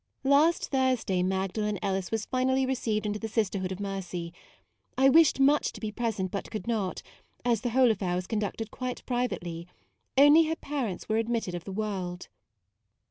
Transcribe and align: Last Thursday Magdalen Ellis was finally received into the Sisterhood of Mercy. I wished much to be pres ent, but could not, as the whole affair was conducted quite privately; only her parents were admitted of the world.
Last 0.23 0.71
Thursday 0.71 1.21
Magdalen 1.21 1.77
Ellis 1.83 2.09
was 2.09 2.25
finally 2.25 2.65
received 2.65 3.05
into 3.05 3.19
the 3.19 3.27
Sisterhood 3.27 3.71
of 3.71 3.79
Mercy. 3.79 4.33
I 4.97 5.09
wished 5.09 5.39
much 5.39 5.71
to 5.73 5.79
be 5.79 5.91
pres 5.91 6.19
ent, 6.19 6.31
but 6.31 6.49
could 6.49 6.65
not, 6.65 7.03
as 7.45 7.61
the 7.61 7.69
whole 7.69 7.91
affair 7.91 8.15
was 8.15 8.25
conducted 8.25 8.71
quite 8.71 9.05
privately; 9.05 9.67
only 10.17 10.45
her 10.47 10.55
parents 10.55 11.07
were 11.07 11.17
admitted 11.17 11.53
of 11.53 11.65
the 11.65 11.71
world. 11.71 12.29